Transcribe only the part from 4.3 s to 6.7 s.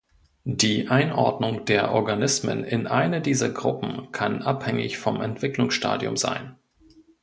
abhängig vom Entwicklungsstadium sein.